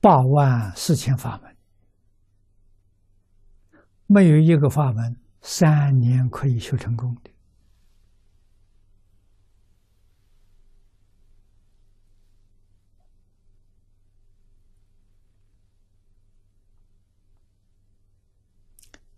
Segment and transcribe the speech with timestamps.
[0.00, 1.56] 八万四千法门，
[4.06, 7.30] 没有一个法门三年可以修成功的。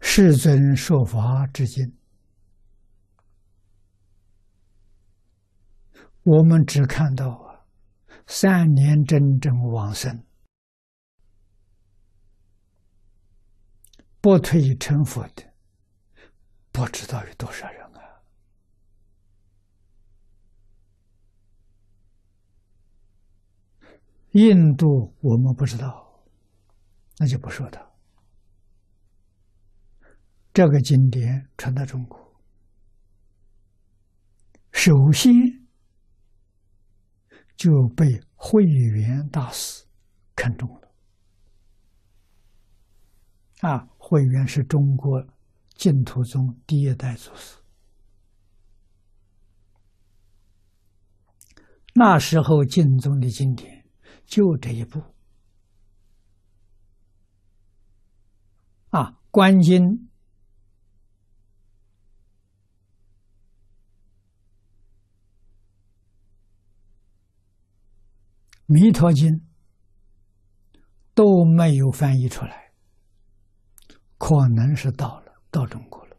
[0.00, 1.92] 世尊说法至今，
[6.22, 7.66] 我们只看到啊，
[8.26, 10.22] 三年真正往生，
[14.24, 15.52] 不退成佛的，
[16.72, 18.22] 不知道有多少人啊！
[24.30, 26.24] 印度我们不知道，
[27.18, 27.86] 那就不说他。
[30.54, 32.18] 这个经典传到中国，
[34.72, 35.30] 首先
[37.56, 39.84] 就被慧远大师
[40.34, 40.90] 看中了。
[43.60, 45.26] 啊，慧远是中国
[45.76, 47.56] 净土宗第一代祖师，
[51.94, 53.86] 那时候净宗的经典
[54.26, 55.02] 就这一部。
[58.90, 59.80] 啊，观经。
[68.66, 69.28] 《弥陀经》
[71.14, 72.63] 都没有翻译出来，
[74.26, 76.16] 可能是到了到中国了，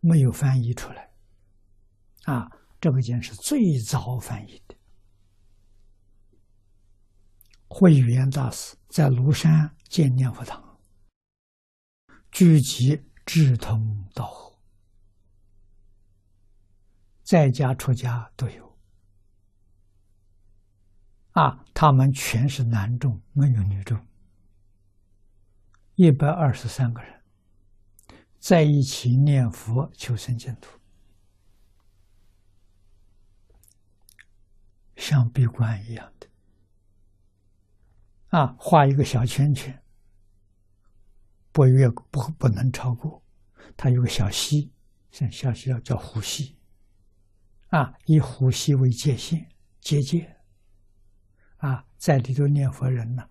[0.00, 1.08] 没有翻译出来。
[2.24, 4.74] 啊，这部经是最早翻译的。
[7.68, 10.80] 慧远大师在庐山建念佛堂，
[12.32, 14.58] 聚集志同道合，
[17.22, 18.76] 在家出家都有。
[21.34, 23.96] 啊，他们全是男众，没有女众，
[25.96, 27.22] 一百二十三个人
[28.38, 30.78] 在一起念佛求生净土，
[34.94, 36.28] 像闭关一样的。
[38.28, 39.82] 啊，画一个小圈圈，
[41.50, 43.22] 不越不不能超过，
[43.74, 44.70] 它有个小溪，
[45.10, 46.58] 像小溪叫叫湖溪，
[47.68, 49.48] 啊，以湖溪为界限，
[49.80, 50.36] 结界。
[51.56, 53.26] 啊，在里头念佛人呢，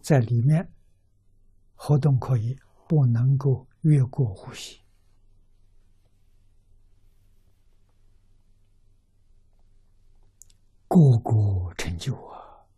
[0.00, 0.68] 在里面
[1.82, 4.82] 活动可以，不能够越过呼吸。
[10.86, 12.68] 个个成就啊！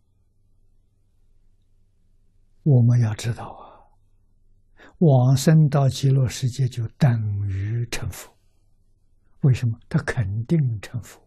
[2.62, 3.90] 我们要知道啊，
[4.98, 8.32] 往生到极乐世界就等于成佛。
[9.40, 9.80] 为什么？
[9.88, 11.21] 他肯定成佛。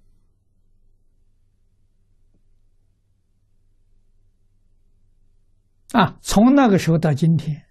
[5.96, 7.66] 啊，从那个时候到今天，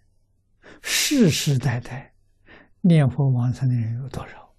[0.80, 2.14] 世世代代
[2.80, 4.54] 念佛往生的人有多少？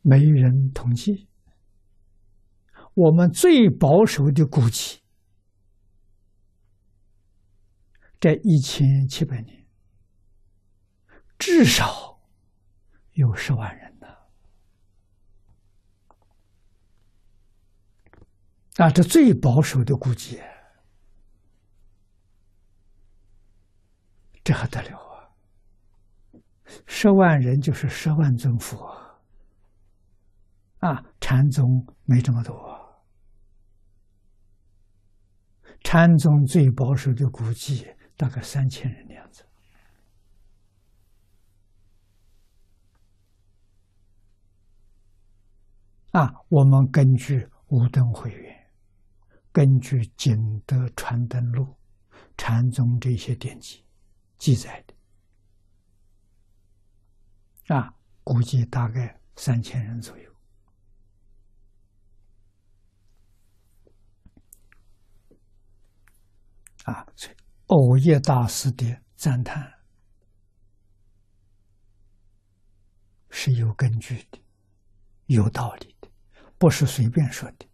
[0.00, 1.28] 没人统计。
[2.94, 5.00] 我们最保守的估计，
[8.18, 9.64] 这一千七百年，
[11.38, 12.20] 至少
[13.12, 13.91] 有十万人。
[18.76, 20.40] 啊，这最保守的估计，
[24.42, 25.28] 这还得了啊！
[26.86, 28.90] 十万人就是十万尊佛
[30.78, 31.04] 啊！
[31.20, 33.04] 禅宗没这么多，
[35.84, 39.44] 禅宗最保守的估计大概三千人的样子。
[46.12, 48.61] 啊，我们根据五灯会员。
[49.52, 51.64] 根据《景德传灯录》、
[52.38, 53.84] 禅宗这些典籍
[54.38, 54.94] 记载的，
[57.74, 60.34] 啊，估计大概三千人左右。
[66.84, 67.36] 啊，所以
[67.66, 69.72] 欧耶大师的赞叹
[73.28, 74.42] 是有根据的、
[75.26, 76.10] 有道理的，
[76.58, 77.68] 不是随便说的。